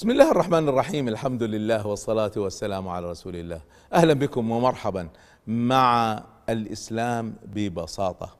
[0.00, 1.08] بسم الله الرحمن الرحيم.
[1.08, 3.60] الحمد لله والصلاة والسلام على رسول الله.
[3.92, 5.08] أهلا بكم ومرحبا
[5.46, 8.36] مع الإسلام ببساطة.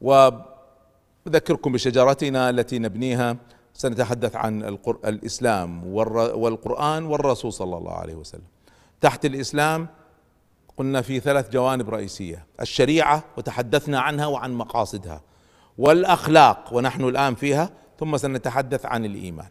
[0.00, 3.36] وأذكركم بشجرتنا التي نبنيها.
[3.74, 5.86] سنتحدث عن الإسلام
[6.34, 8.48] والقرآن والرسول صلى الله عليه وسلم.
[9.00, 9.88] تحت الإسلام
[10.76, 15.20] قلنا في ثلاث جوانب رئيسية الشريعة وتحدثنا عنها وعن مقاصدها
[15.78, 17.70] والأخلاق ونحن الآن فيها
[18.00, 19.48] ثم سنتحدث عن الإيمان.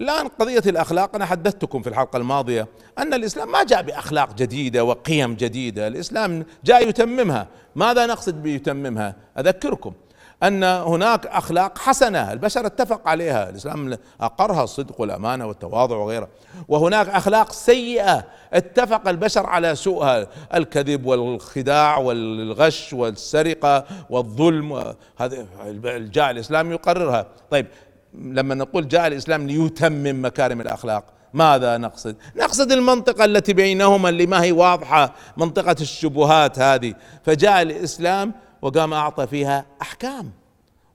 [0.00, 5.34] الآن قضية الأخلاق أنا حدثتكم في الحلقة الماضية أن الإسلام ما جاء بأخلاق جديدة وقيم
[5.34, 7.46] جديدة الإسلام جاء يتممها.
[7.76, 9.92] ماذا نقصد بيتممها؟ أذكركم
[10.42, 16.28] أن هناك أخلاق حسنة البشر اتفق عليها الإسلام أقرها الصدق والأمانة والتواضع وغيره
[16.68, 25.46] وهناك أخلاق سيئة اتفق البشر على سوءها الكذب والخداع والغش والسرقة والظلم هذا
[25.98, 27.26] جاء الإسلام يقررها.
[27.50, 27.66] طيب
[28.14, 34.42] لما نقول جاء الإسلام ليتمم مكارم الأخلاق ماذا نقصد؟ نقصد المنطقة التي بينهما اللي ما
[34.42, 36.94] هي واضحة منطقة الشبهات هذه.
[37.24, 40.32] فجاء الإسلام وقام أعطى فيها أحكام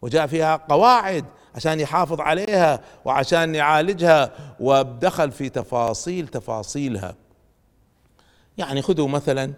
[0.02, 1.26] وجاء فيها قواعد
[1.56, 7.16] عشان يحافظ عليها وعشان يعالجها ودخل في تفاصيل تفاصيلها.
[8.58, 9.54] يعني خذوا مثلا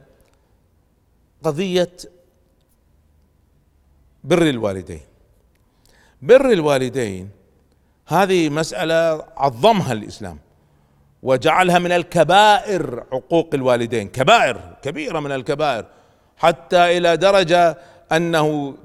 [1.44, 1.92] قضية
[4.23, 5.02] بر الوالدين.
[6.22, 7.37] بر الوالدين
[8.08, 10.40] هذه مسألة عظمها الإسلام
[11.24, 15.86] وجعلها من الكبائر عقوق الوالدين كبائر كبيرة من الكبائر
[16.38, 17.78] حتى إلى درجة
[18.12, 18.76] أنه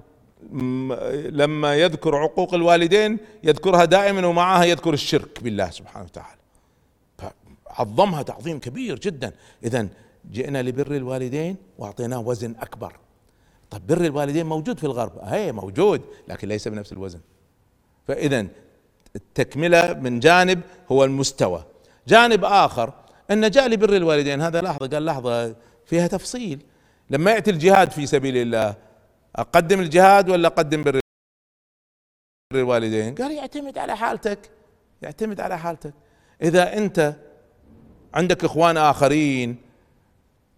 [1.31, 6.39] لما يذكر عقوق الوالدين يذكرها دائما ومعها يذكر الشرك بالله سبحانه وتعالى.
[7.67, 9.33] عظمها تعظيم كبير جدا.
[9.65, 9.89] إذا
[10.33, 12.93] جئنا لبر الوالدين وأعطيناه وزن أكبر.
[13.70, 17.20] طيب بر الوالدين موجود في الغرب؟ هي موجود لكن ليس بنفس الوزن.
[18.09, 18.47] فاذا
[19.16, 20.60] التكملة من جانب
[20.92, 21.64] هو المستوى.
[22.08, 22.92] جانب آخر
[23.30, 25.54] أن جاء لبر الوالدين هذا لحظة قال لحظة
[25.86, 26.62] فيها تفصيل.
[27.10, 28.75] لما يأتي الجهاد في سبيل الله
[29.37, 31.00] أقدم الجهاد ولا أقدم بر
[32.54, 34.50] الوالدين؟ قال يعتمد على حالتك
[35.03, 35.94] يعتمد على حالتك.
[36.42, 37.16] إذا أنت
[38.14, 39.56] عندك إخوان آخرين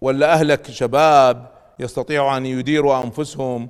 [0.00, 3.68] ولا أهلك شباب يستطيعوا أن يديروا أنفسهم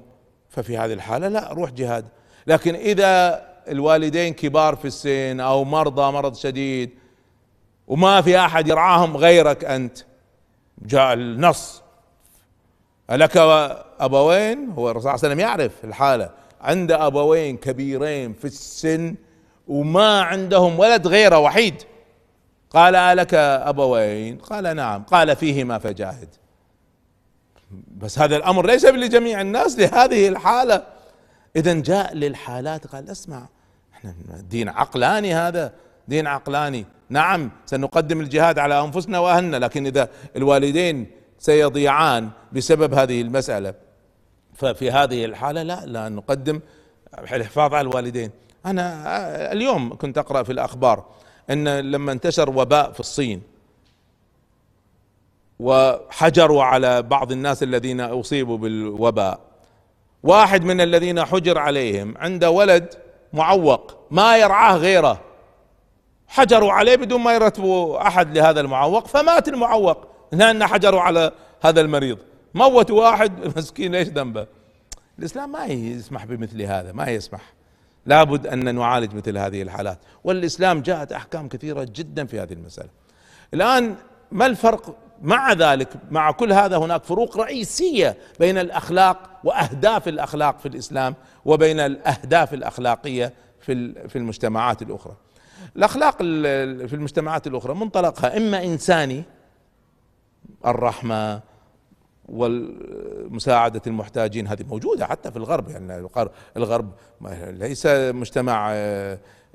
[0.50, 2.08] ففي هذه الحالة لا روح جهاد.
[2.46, 6.90] لكن إذا الوالدين كبار في السن أو مرضى مرض شديد
[7.86, 9.98] وما في أحد يرعاهم غيرك أنت.
[10.82, 11.82] جاء النص.
[13.10, 13.36] ألك
[14.00, 16.30] أبوين؟ هو الرسول صلى الله عليه وسلم يعرف الحالة.
[16.60, 19.14] عند أبوين كبيرين في السن
[19.68, 21.82] وما عندهم ولد غيره وحيد.
[22.70, 25.02] قال ألك أبوين؟ قال نعم.
[25.02, 26.28] قال فيهما فجاهد.
[27.96, 30.86] بس هذا الأمر ليس لجميع الناس لهذه الحالة.
[31.56, 33.48] إذا جاء للحالات قال اسمع
[34.04, 35.72] إحنا دين عقلاني هذا
[36.08, 36.86] دين عقلاني.
[37.08, 41.06] نعم سنقدم الجهاد على أنفسنا وأهلنا لكن إذا الوالدين
[41.38, 43.74] سيضيعان بسبب هذه المسألة.
[44.54, 46.60] ففي هذه الحالة لا لا نقدم
[47.18, 48.30] الحفاظ على الوالدين.
[48.66, 51.04] أنا اليوم كنت أقرأ في الأخبار
[51.50, 53.42] أن لما انتشر وباء في الصين
[55.60, 59.40] وحجروا على بعض الناس الذين أصيبوا بالوباء
[60.22, 62.94] واحد من الذين حجر عليهم عنده ولد
[63.34, 65.20] معوق ما يرعاه غيره.
[66.28, 70.06] حجروا عليه بدون ما يرتبوا أحد لهذا المعوق فمات المعوق.
[70.32, 72.18] لأن حجروا على هذا المريض.
[72.54, 74.46] موتوا واحد مسكين ليش ذنبه؟
[75.18, 77.40] الإسلام ما يسمح بمثل هذا ما يسمح.
[78.06, 79.98] لابد أن نعالج مثل هذه الحالات.
[80.24, 82.88] والإسلام جاءت أحكام كثيرة جدا في هذه المسألة.
[83.54, 83.96] الآن
[84.32, 90.68] ما الفرق مع ذلك مع كل هذا هناك فروق رئيسية بين الأخلاق وأهداف الأخلاق في
[90.68, 91.14] الإسلام
[91.44, 95.16] وبين الأهداف الأخلاقية في في المجتمعات الأخرى.
[95.76, 99.24] الأخلاق في المجتمعات الأخرى منطلقها إما إنساني
[100.66, 101.40] الرحمة
[102.28, 106.08] ومساعدة المحتاجين هذه موجودة حتى في الغرب يعني
[106.56, 106.90] الغرب
[107.46, 108.72] ليس مجتمع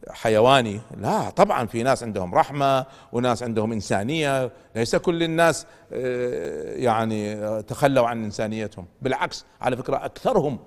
[0.09, 0.79] حيواني.
[0.97, 4.51] لا طبعا في ناس عندهم رحمة وناس عندهم إنسانية.
[4.75, 8.85] ليس كل الناس آه، يعني تخلوا عن إنسانيتهم.
[9.01, 10.59] بالعكس على فكرة أكثرهم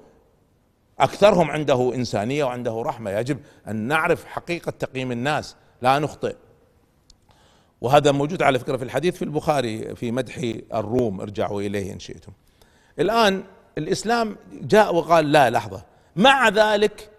[0.98, 3.10] أكثرهم عنده إنسانية وعنده رحمة.
[3.10, 3.38] يجب
[3.68, 6.36] أن نعرف حقيقة تقييم الناس لا نخطئ.
[7.80, 10.38] وهذا موجود على فكرة في الحديث في البخاري في مدح
[10.74, 11.20] الروم.
[11.20, 12.32] ارجعوا إليه إن شئتم.
[12.98, 13.42] الآن
[13.78, 15.84] الإسلام جاء وقال لا لحظة.
[16.16, 17.11] مع ذلك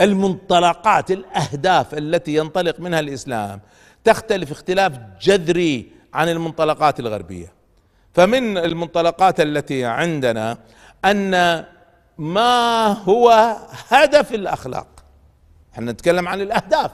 [0.00, 3.60] المنطلقات الأهداف التي ينطلق منها الإسلام
[4.04, 7.52] تختلف اختلاف جذري عن المنطلقات الغربية.
[8.14, 10.58] فمن المنطلقات التي عندنا
[11.04, 11.64] أن
[12.18, 13.56] ما هو
[13.88, 14.86] هدف الأخلاق.
[15.74, 16.90] إحنا نتكلم عن الأهداف.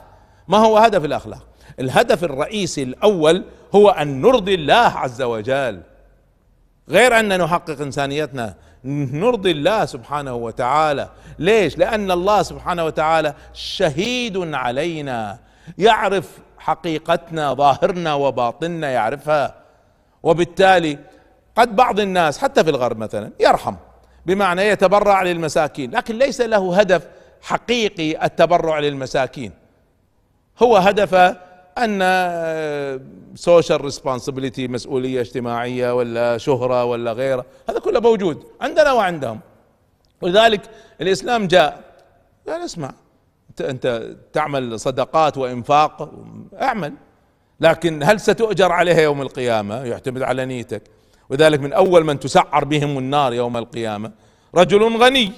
[0.47, 1.47] ما هو هدف الأخلاق؟
[1.79, 3.43] الهدف الرئيسي الأول
[3.75, 5.81] هو أن نرضي الله عز وجل.
[6.89, 8.55] غير أن نحقق إنسانيتنا
[8.85, 11.09] نرضي الله سبحانه وتعالى.
[11.39, 15.39] ليش؟ لأن الله سبحانه وتعالى شهيد علينا.
[15.77, 19.55] يعرف حقيقتنا ظاهرنا وباطننا يعرفها.
[20.23, 20.99] وبالتالي
[21.55, 23.75] قد بعض الناس حتى في الغرب مثلا يرحم
[24.25, 25.91] بمعنى يتبرع للمساكين.
[25.91, 27.07] لكن ليس له هدف
[27.41, 29.51] حقيقي التبرع للمساكين.
[30.63, 31.37] هو هدفه
[31.77, 31.99] أن
[33.35, 39.39] social responsibility مسؤولية اجتماعية ولا شهرة ولا غيرة هذا كله موجود عندنا وعندهم.
[40.21, 40.61] ولذلك
[41.01, 41.83] الإسلام جاء
[42.47, 42.93] قال اسمع
[43.49, 46.11] أنت أنت تعمل صدقات وإنفاق
[46.61, 46.93] أعمل.
[47.59, 50.83] لكن هل ستؤجر عليها يوم القيامة؟ يعتمد على نيتك.
[51.29, 54.11] وذلك من أول من تسعر بهم النار يوم القيامة.
[54.55, 55.31] رجل غني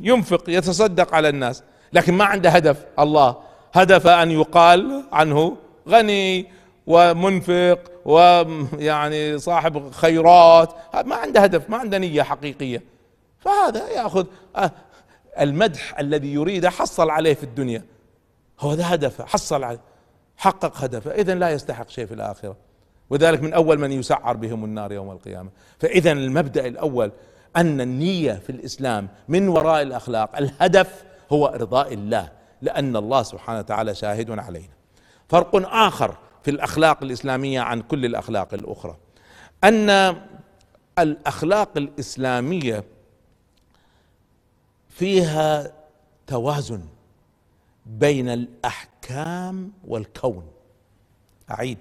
[0.00, 1.62] ينفق يتصدق على الناس
[1.92, 3.45] لكن ما عنده هدف الله.
[3.76, 5.56] هدف أن يقال عنه
[5.88, 6.46] غني
[6.86, 10.74] ومنفق ويعني صاحب خيرات.
[11.04, 12.82] ما عنده هدف ما عنده نية حقيقية.
[13.38, 14.26] فهذا يأخذ
[14.56, 14.70] آه،
[15.40, 17.82] المدح الذي يريده حصل عليه في الدنيا.
[18.60, 19.80] هو ذا هدفه حصل عليه
[20.36, 21.10] حقق هدفه.
[21.10, 22.56] اذا لا يستحق شيء في الآخرة.
[23.10, 25.50] وذلك من أول من يسعر بهم النار يوم القيامة.
[25.78, 27.12] فاذا المبدأ الأول
[27.56, 32.35] أن النية في الإسلام من وراء الأخلاق الهدف هو إرضاء الله.
[32.62, 34.74] لأن الله سبحانه وتعالى شاهد علينا.
[35.28, 38.96] فرق آخر في الأخلاق الإسلامية عن كل الأخلاق الأخرى.
[39.64, 40.16] أن
[40.98, 42.84] الأخلاق الإسلامية
[44.88, 45.72] فيها
[46.26, 46.84] توازن
[47.86, 50.46] بين الأحكام والكون.
[51.50, 51.78] أعيد.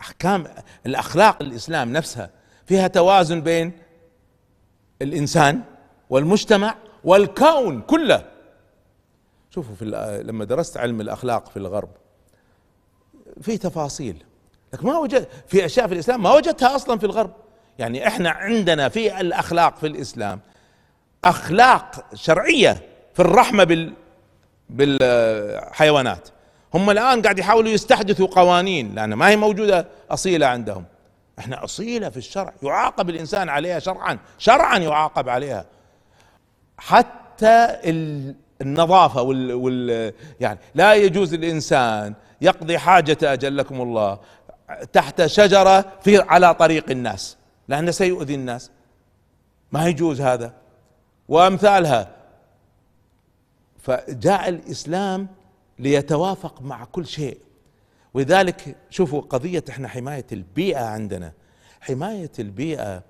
[0.00, 0.46] أحكام
[0.86, 2.30] الأخلاق الإسلام نفسها
[2.66, 3.72] فيها توازن بين
[5.02, 5.62] الإنسان
[6.10, 6.74] والمجتمع
[7.04, 8.29] والكون كله.
[9.50, 9.84] شوفوا في
[10.24, 11.88] لما درست علم الأخلاق في الغرب
[13.40, 14.24] في تفاصيل
[14.72, 17.30] لكن ما وجد في أشياء في الإسلام ما وجدتها أصلا في الغرب.
[17.78, 20.40] يعني إحنا عندنا في الأخلاق في الإسلام
[21.24, 22.82] أخلاق شرعية
[23.14, 23.92] في الرحمة بال
[24.70, 26.28] بالحيوانات.
[26.74, 30.84] هم الآن قاعد يحاولوا يستحدثوا قوانين لأن ما هي موجودة أصيلة عندهم.
[31.38, 35.64] إحنا أصيلة في الشرع يعاقب الإنسان عليها شرعا شرعا يعاقب عليها.
[36.78, 37.78] حتى
[38.62, 44.18] النظافة وال, وال يعني لا يجوز الإنسان يقضي حاجته أجلكم الله
[44.92, 47.36] تحت شجرة في على طريق الناس
[47.68, 48.70] لأنه سيؤذي الناس.
[49.72, 50.54] ما يجوز هذا.
[51.28, 52.08] وأمثالها
[53.78, 55.28] فجاء الإسلام
[55.78, 57.38] ليتوافق مع كل شيء.
[58.14, 61.32] ولذلك شوفوا قضية إحنا حماية البيئة عندنا.
[61.80, 63.02] حماية البيئة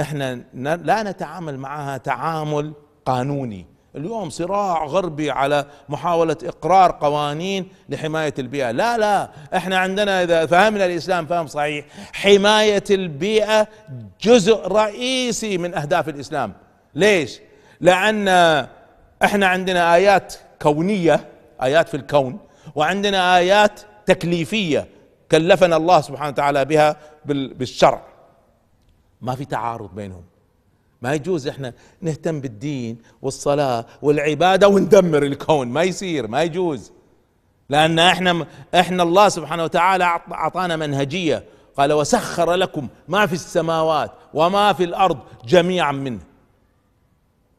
[0.00, 0.34] إحنا
[0.76, 2.72] لا نتعامل معها تعامل
[3.04, 3.66] قانوني.
[3.96, 8.70] اليوم صراع غربي على محاولة إقرار قوانين لحماية البيئة.
[8.70, 11.84] لا لا إحنا عندنا إذا فهمنا الإسلام فهم صحيح.
[12.12, 13.68] حماية البيئة
[14.20, 16.52] جزء رئيسي من أهداف الإسلام.
[16.94, 17.40] ليش؟
[17.80, 18.28] لأن
[19.24, 21.28] إحنا عندنا آيات كونية
[21.62, 22.38] آيات في الكون
[22.74, 24.88] وعندنا آيات تكليفية
[25.30, 28.02] كلفنا الله سبحانه وتعالى بها بالشرع.
[29.20, 30.22] ما في تعارض بينهم.
[31.02, 36.92] ما يجوز إحنا نهتم بالدين والصلاة والعبادة وندمر الكون ما يصير ما يجوز.
[37.68, 41.44] لأن إحنا إحنا الله سبحانه وتعالى أعطانا منهجية.
[41.76, 46.20] قال وسخر لكم ما في السماوات وما في الأرض جميعا منه.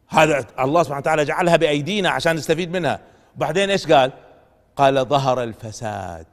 [0.08, 3.00] هذا الله سبحانه وتعالى جعلها بأيدينا عشان نستفيد منها.
[3.36, 4.12] بعدين إيش قال؟
[4.76, 6.28] قال ظهر الفساد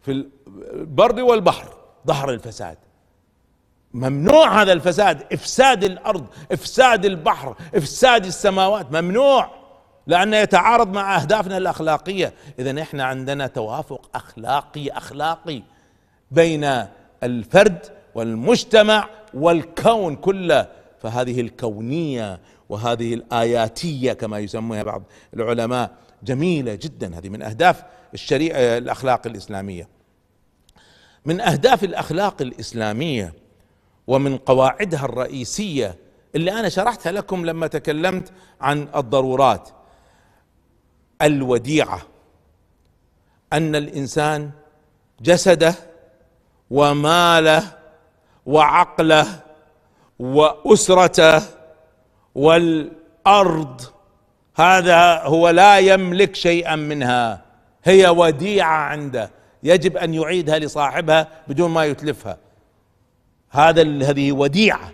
[0.00, 0.26] في
[0.72, 1.68] البر والبحر
[2.06, 2.78] ظهر الفساد.
[3.94, 5.32] ممنوع هذا الفساد.
[5.32, 9.50] إفساد الأرض إفساد البحر إفساد السماوات ممنوع
[10.06, 12.32] لأنه يتعارض مع أهدافنا الأخلاقية.
[12.58, 15.62] اذا إحنا عندنا توافق أخلاقي أخلاقي
[16.30, 16.84] بين
[17.22, 20.68] الفرد والمجتمع والكون كله.
[21.02, 25.02] فهذه الكونية وهذه الآياتية كما يسمونها بعض
[25.34, 25.90] العلماء
[26.22, 27.18] جميلة جدا.
[27.18, 27.82] هذه من أهداف
[28.14, 29.88] الشريعة الاخلاق الإسلامية.
[31.24, 33.32] من أهداف الأخلاق الإسلامية
[34.08, 35.94] ومن قواعدها الرئيسية
[36.34, 39.68] اللي أنا شرحتها لكم لما تكلمت عن الضرورات.
[41.22, 42.02] الوديعة.
[43.52, 44.50] أن الإنسان
[45.20, 45.74] جسده
[46.70, 47.62] وماله
[48.46, 49.26] وعقله
[50.18, 51.42] وأسرته
[52.34, 53.80] والأرض
[54.56, 57.42] هذا هو لا يملك شيئا منها.
[57.84, 59.30] هي وديعة عنده.
[59.62, 62.47] يجب أن يعيدها لصاحبها بدون ما يتلفها.
[63.50, 64.92] هذا هذه وديعة.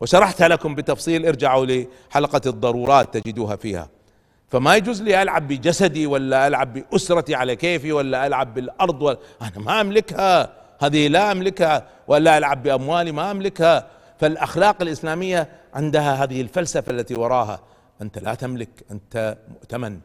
[0.00, 3.88] وشرحتها لكم بتفصيل ارجعوا لحلقة الضرورات تجدوها فيها.
[4.48, 9.58] فما يجوز لي ألعب بجسدي ولا ألعب بأسرتي على كيفي ولا ألعب بالأرض ولا أنا
[9.58, 10.52] ما أملكها.
[10.80, 11.88] هذه لا أملكها.
[12.08, 13.86] ولا ألعب بأموالي ما أملكها.
[14.20, 17.60] فالأخلاق الإسلامية عندها هذه الفلسفة التي وراها.
[18.02, 20.00] أنت لا تملك أنت مؤتمن.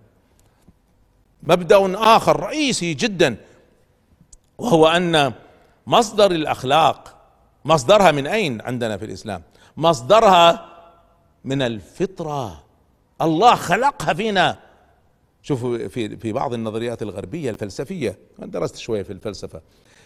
[1.44, 3.36] مبدأ آخر رئيسي جدا
[4.58, 5.34] وهو أن
[5.88, 7.21] مصدر الأخلاق
[7.66, 9.44] مصدرها من أين عندنا في الإسلام؟
[9.78, 10.66] مصدرها
[11.44, 12.64] من الفطرة.
[13.22, 14.60] الله خلقها فينا.
[15.44, 19.62] شوفوا في في بعض النظريات الغربية الفلسفية أنا درست شوية في الفلسفة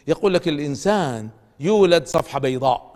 [0.07, 2.95] يقول لك الإنسان يولد صفحة بيضاء.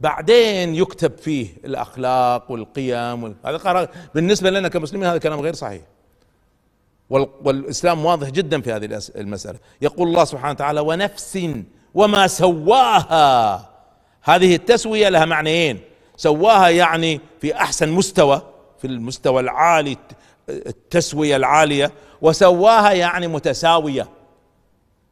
[0.00, 5.82] بعدين يكتب فيه الأخلاق والقيم هذا بالنسبة لنا كمسلمين هذا كلام غير صحيح.
[7.10, 9.58] والإسلام واضح جدا في هذه المسألة.
[9.82, 11.38] يقول الله سبحانه وتعالى ونفس
[11.94, 13.68] وما سواها.
[14.22, 15.80] هذه التسوية لها معنيين
[16.16, 18.42] سواها يعني في أحسن مستوى
[18.78, 19.96] في المستوى العالي
[20.48, 24.08] التسوية العالية وسواها يعني متساوية.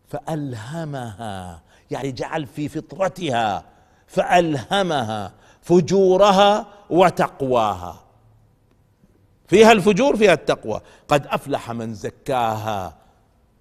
[0.09, 1.61] فألهمها
[1.91, 3.65] يعني جعل في فطرتها
[4.07, 5.33] فألهمها
[5.63, 8.01] فجورها وتقواها.
[9.49, 10.81] فيها الفجور فيها التقوى.
[11.09, 13.00] قد أفلح من زكاها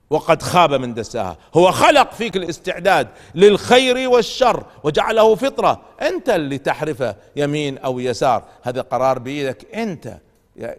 [0.09, 1.37] وقد خاب من دساها.
[1.53, 5.81] هو خلق فيك الاستعداد للخير والشر وجعله فطرة.
[6.01, 8.43] أنت اللي تحرفه يمين أو يسار.
[8.61, 10.17] هذا قرار بإيدك أنت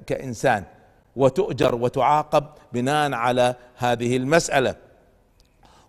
[0.07, 0.65] كإنسان.
[1.17, 4.75] وتؤجر وتعاقب بناء على هذه المسألة.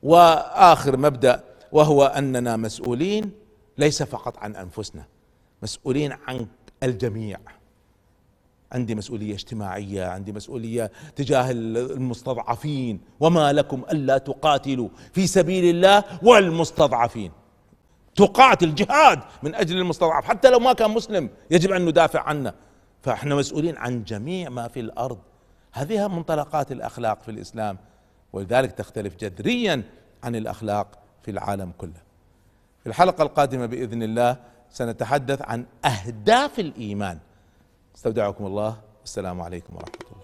[0.03, 3.31] وآخر مبدأ وهو أننا مسؤولين
[3.77, 5.03] ليس فقط عن أنفسنا
[5.63, 6.48] مسؤولين عن
[6.83, 7.38] الجميع.
[8.71, 17.31] عندي مسؤولية اجتماعية عندي مسؤولية تجاه المستضعفين وما لكم ألا تقاتلوا في سبيل الله والمستضعفين.
[18.15, 22.53] تقاتل جهاد من أجل المستضعف حتى لو ما كان مسلم يجب أن ندافع عنه.
[23.01, 25.17] فإحنا مسؤولين عن جميع ما في الأرض.
[25.71, 27.77] هذه منطلقات الأخلاق في الإسلام
[28.33, 29.83] ولذلك تختلف جذريا
[30.23, 30.87] عن الأخلاق
[31.23, 32.01] في العالم كله.
[32.83, 34.37] في الحلقة القادمة بإذن الله
[34.69, 37.19] سنتحدث عن أهداف الإيمان.
[37.95, 40.21] استودعكم الله والسلام عليكم ورحمة الله.